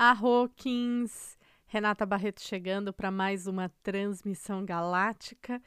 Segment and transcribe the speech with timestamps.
[0.00, 1.36] Arroquins,
[1.66, 5.60] Renata Barreto chegando para mais uma transmissão galáctica.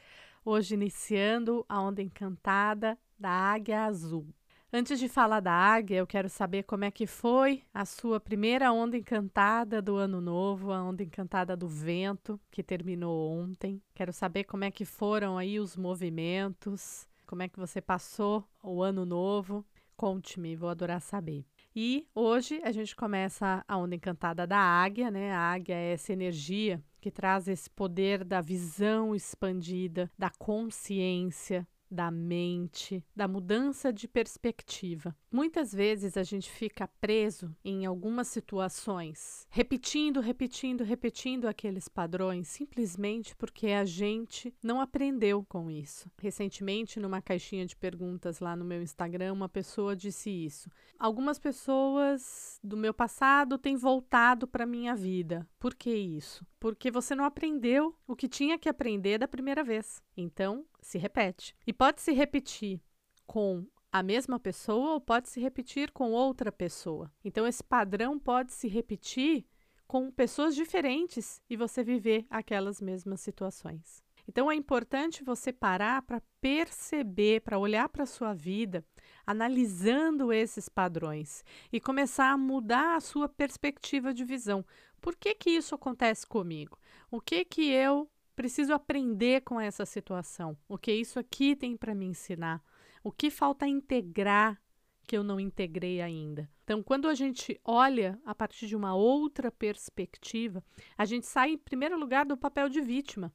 [0.45, 4.25] Hoje iniciando a onda encantada da Águia Azul.
[4.71, 8.71] Antes de falar da águia, eu quero saber como é que foi a sua primeira
[8.71, 13.81] onda encantada do ano novo, a onda encantada do vento, que terminou ontem.
[13.93, 18.81] Quero saber como é que foram aí os movimentos, como é que você passou o
[18.81, 19.65] ano novo.
[19.97, 21.45] Conte-me, vou adorar saber.
[21.73, 25.31] E hoje a gente começa a onda encantada da águia, né?
[25.31, 32.09] A águia é essa energia que traz esse poder da visão expandida, da consciência, da
[32.09, 35.13] mente, da mudança de perspectiva.
[35.29, 43.35] Muitas vezes a gente fica preso em algumas situações, repetindo, repetindo, repetindo aqueles padrões, simplesmente
[43.35, 46.09] porque a gente não aprendeu com isso.
[46.17, 50.69] Recentemente, numa caixinha de perguntas lá no meu Instagram, uma pessoa disse isso.
[50.97, 55.47] Algumas pessoas do meu passado têm voltado para minha vida.
[55.59, 56.45] Por que isso?
[56.59, 60.01] Porque você não aprendeu o que tinha que aprender da primeira vez.
[60.15, 61.55] Então, se repete.
[61.65, 62.81] E pode se repetir
[63.25, 67.11] com a mesma pessoa ou pode se repetir com outra pessoa.
[67.23, 69.45] Então, esse padrão pode se repetir
[69.85, 74.01] com pessoas diferentes e você viver aquelas mesmas situações.
[74.27, 78.85] Então, é importante você parar para perceber, para olhar para a sua vida,
[79.25, 84.65] analisando esses padrões e começar a mudar a sua perspectiva de visão.
[85.01, 86.77] Por que, que isso acontece comigo?
[87.09, 90.57] O que, que eu preciso aprender com essa situação?
[90.67, 92.63] O que isso aqui tem para me ensinar?
[93.03, 94.61] O que falta integrar
[95.07, 96.49] que eu não integrei ainda?
[96.63, 100.63] Então, quando a gente olha a partir de uma outra perspectiva,
[100.97, 103.33] a gente sai, em primeiro lugar, do papel de vítima,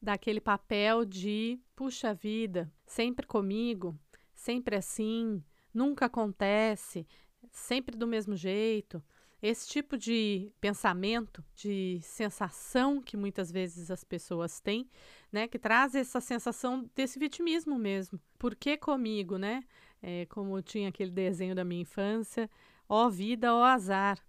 [0.00, 3.96] daquele papel de, puxa vida, sempre comigo,
[4.34, 7.06] sempre assim, nunca acontece,
[7.52, 9.02] sempre do mesmo jeito.
[9.42, 14.88] Esse tipo de pensamento, de sensação que muitas vezes as pessoas têm,
[15.32, 18.20] né, que traz essa sensação desse vitimismo mesmo.
[18.38, 19.64] Por que comigo, né?
[20.00, 22.48] É, como tinha aquele desenho da minha infância,
[22.88, 24.24] ó vida, ó azar.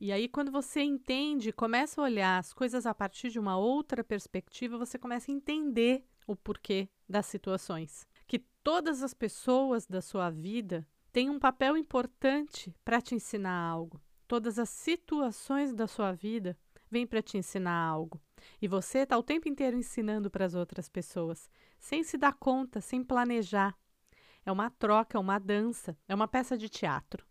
[0.00, 4.02] E aí, quando você entende, começa a olhar as coisas a partir de uma outra
[4.02, 8.06] perspectiva, você começa a entender o porquê das situações.
[8.26, 14.00] Que todas as pessoas da sua vida têm um papel importante para te ensinar algo.
[14.28, 16.54] Todas as situações da sua vida
[16.90, 18.20] vêm para te ensinar algo.
[18.60, 22.78] E você está o tempo inteiro ensinando para as outras pessoas, sem se dar conta,
[22.82, 23.74] sem planejar.
[24.44, 27.26] É uma troca, é uma dança, é uma peça de teatro.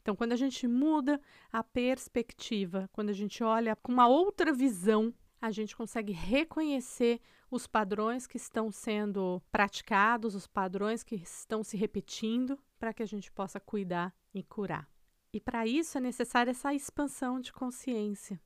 [0.00, 1.20] Então, quando a gente muda
[1.52, 7.20] a perspectiva, quando a gente olha com uma outra visão, a gente consegue reconhecer
[7.50, 13.06] os padrões que estão sendo praticados, os padrões que estão se repetindo, para que a
[13.06, 14.88] gente possa cuidar e curar.
[15.32, 18.40] E para isso é necessária essa expansão de consciência,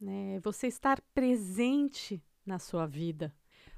[0.00, 0.38] né?
[0.40, 3.34] Você estar presente na sua vida,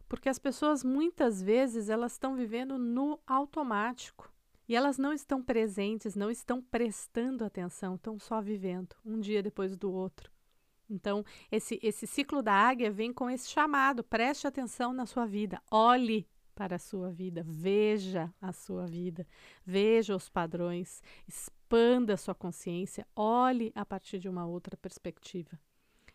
[0.08, 4.30] porque as pessoas muitas vezes elas estão vivendo no automático
[4.68, 9.76] e elas não estão presentes, não estão prestando atenção, estão só vivendo um dia depois
[9.76, 10.30] do outro.
[10.88, 15.62] Então, esse, esse ciclo da águia vem com esse chamado: preste atenção na sua vida,
[15.70, 16.28] olhe
[16.60, 19.26] para a sua vida, veja a sua vida,
[19.64, 25.58] veja os padrões, expanda a sua consciência, olhe a partir de uma outra perspectiva.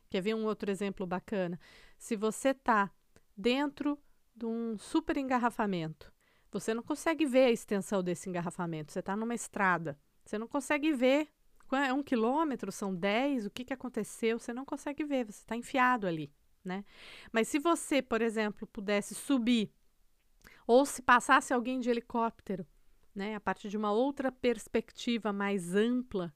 [0.07, 1.59] Quer ver um outro exemplo bacana?
[1.97, 2.91] Se você está
[3.35, 3.97] dentro
[4.35, 6.13] de um super engarrafamento,
[6.51, 8.91] você não consegue ver a extensão desse engarrafamento.
[8.91, 11.27] Você está numa estrada, você não consegue ver.
[11.71, 14.37] É um quilômetro, são dez, o que, que aconteceu?
[14.37, 16.31] Você não consegue ver, você está enfiado ali.
[16.63, 16.85] Né?
[17.31, 19.73] Mas se você, por exemplo, pudesse subir,
[20.67, 22.65] ou se passasse alguém de helicóptero
[23.15, 26.33] né, a partir de uma outra perspectiva mais ampla,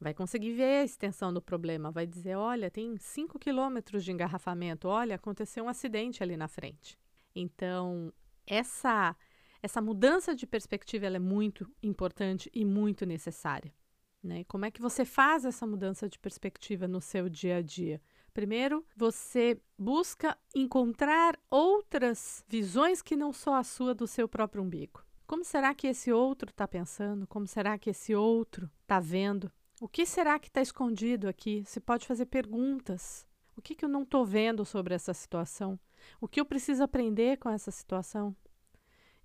[0.00, 1.90] vai conseguir ver a extensão do problema.
[1.90, 6.96] Vai dizer: olha, tem 5 quilômetros de engarrafamento, olha, aconteceu um acidente ali na frente.
[7.34, 8.12] Então,
[8.46, 9.16] essa,
[9.60, 13.74] essa mudança de perspectiva é muito importante e muito necessária.
[14.22, 14.44] Né?
[14.44, 18.00] Como é que você faz essa mudança de perspectiva no seu dia a dia?
[18.34, 25.04] Primeiro, você busca encontrar outras visões que não só a sua do seu próprio umbigo.
[25.24, 27.28] Como será que esse outro está pensando?
[27.28, 29.52] Como será que esse outro está vendo?
[29.80, 31.62] O que será que está escondido aqui?
[31.64, 33.24] Você pode fazer perguntas.
[33.56, 35.78] O que, que eu não estou vendo sobre essa situação?
[36.20, 38.34] O que eu preciso aprender com essa situação?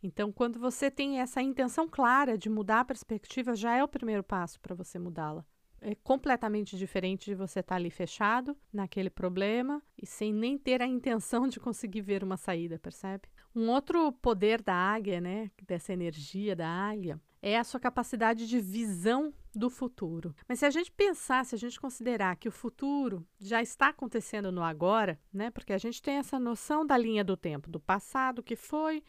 [0.04, 4.24] Então, quando você tem essa intenção clara de mudar a perspectiva, já é o primeiro
[4.24, 5.44] passo para você mudá-la
[5.82, 10.82] é completamente diferente de você estar tá ali fechado naquele problema e sem nem ter
[10.82, 13.28] a intenção de conseguir ver uma saída, percebe?
[13.56, 18.60] Um outro poder da águia, né, dessa energia da águia, é a sua capacidade de
[18.60, 20.36] visão do futuro.
[20.48, 24.52] Mas se a gente pensar, se a gente considerar que o futuro já está acontecendo
[24.52, 25.50] no agora, né?
[25.50, 29.04] Porque a gente tem essa noção da linha do tempo, do passado que foi,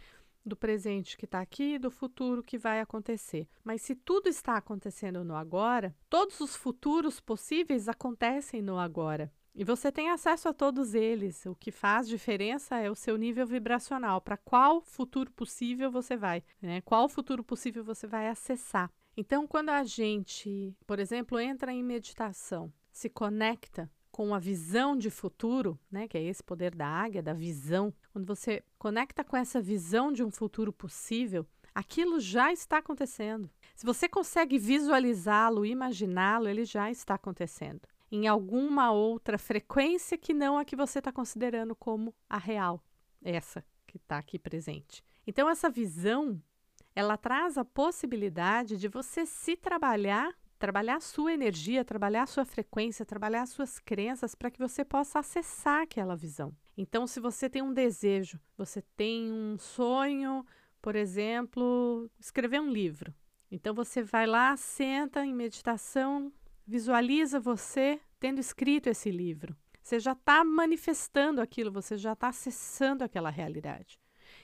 [0.45, 3.49] do presente que está aqui, do futuro que vai acontecer.
[3.63, 9.33] Mas se tudo está acontecendo no agora, todos os futuros possíveis acontecem no agora.
[9.55, 11.45] E você tem acesso a todos eles.
[11.45, 14.21] O que faz diferença é o seu nível vibracional.
[14.21, 16.43] Para qual futuro possível você vai?
[16.63, 16.81] Né?
[16.83, 18.91] Qual futuro possível você vai acessar?
[19.17, 25.09] Então, quando a gente, por exemplo, entra em meditação, se conecta com a visão de
[25.09, 29.63] futuro, né, que é esse poder da águia, da visão, quando você conecta com essa
[29.63, 33.49] visão de um futuro possível, aquilo já está acontecendo.
[33.75, 37.81] Se você consegue visualizá-lo, imaginá-lo, ele já está acontecendo
[38.13, 42.85] em alguma outra frequência que não a que você está considerando como a real,
[43.23, 45.03] essa que está aqui presente.
[45.27, 46.39] Então, essa visão
[46.95, 52.45] ela traz a possibilidade de você se trabalhar, trabalhar a sua energia, trabalhar a sua
[52.45, 56.55] frequência, trabalhar as suas crenças para que você possa acessar aquela visão.
[56.77, 60.47] Então, se você tem um desejo, você tem um sonho,
[60.81, 63.13] por exemplo, escrever um livro.
[63.51, 66.33] Então, você vai lá, senta em meditação,
[66.71, 69.57] Visualiza você tendo escrito esse livro.
[69.83, 73.99] Você já está manifestando aquilo, você já está acessando aquela realidade.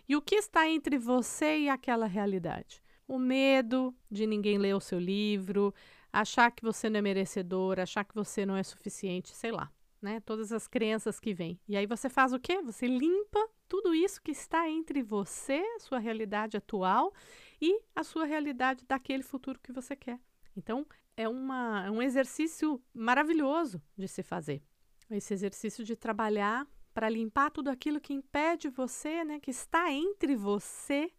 [0.09, 2.83] E o que está entre você e aquela realidade?
[3.07, 5.73] O medo de ninguém ler o seu livro,
[6.21, 9.71] achar que você não é merecedor, achar que você não é suficiente, sei lá,
[10.01, 10.21] né?
[10.21, 11.61] Todas as crenças que vêm.
[11.69, 12.63] E aí você faz o quê?
[12.63, 17.13] Você limpa tudo isso que está entre você, sua realidade atual
[17.61, 20.19] e a sua realidade daquele futuro que você quer.
[20.57, 20.87] Então,
[21.17, 24.63] é, uma, é um exercício maravilhoso de se fazer.
[25.11, 30.35] Esse exercício de trabalhar para limpar tudo aquilo que impede você, né, que está entre
[30.35, 31.13] você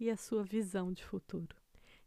[0.00, 1.61] e a sua visão de futuro.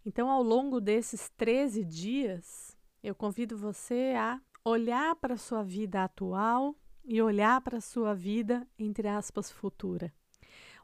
[0.05, 6.03] Então, ao longo desses 13 dias, eu convido você a olhar para a sua vida
[6.03, 10.13] atual e olhar para a sua vida, entre aspas, futura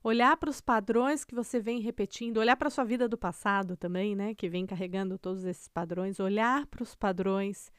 [0.03, 3.77] olhar para os padrões que você vem repetindo, olhar para a sua vida do passado
[3.77, 7.71] também, né, que vem carregando todos esses padrões, olhar para os padrões,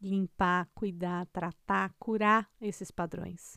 [0.00, 3.56] limpar, cuidar, tratar, curar esses padrões.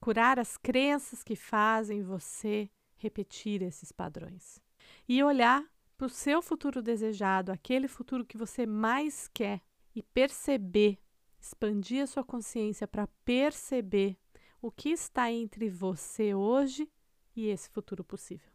[0.00, 4.60] Curar as crenças que fazem você repetir esses padrões.
[5.08, 5.64] E olhar
[5.98, 9.60] para o seu futuro desejado, aquele futuro que você mais quer,
[9.96, 10.96] e perceber,
[11.40, 14.16] expandir a sua consciência para perceber
[14.62, 16.88] o que está entre você hoje
[17.34, 18.52] e esse futuro possível.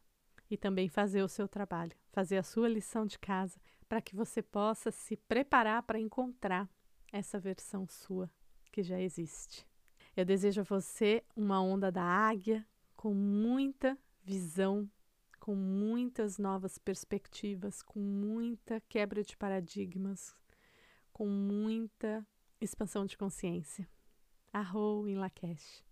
[0.49, 3.59] E também fazer o seu trabalho, fazer a sua lição de casa,
[3.89, 6.69] para que você possa se preparar para encontrar
[7.11, 8.31] essa versão sua
[8.71, 9.67] que já existe.
[10.15, 14.89] Eu desejo a você uma onda da águia com muita visão,
[15.43, 20.33] com muitas novas perspectivas, com muita quebra de paradigmas,
[21.11, 22.25] com muita
[22.61, 23.85] expansão de consciência.
[24.53, 25.83] Arro em Lakesh.